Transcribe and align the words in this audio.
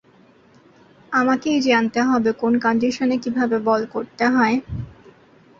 আমাকেই 1.11 1.59
জানতে 1.67 1.99
হবে 2.01 2.29
কোন 2.41 2.53
কন্ডিশনে 2.65 3.15
কীভাবে 3.23 3.57
বল 3.67 3.81
করতে 3.93 4.25
হয়। 4.27 4.55